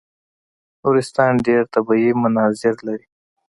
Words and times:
نورستان 0.81 1.33
ډېر 1.47 1.63
طبیعي 1.73 2.11
مناظر 2.21 2.75
لري. 2.87 3.07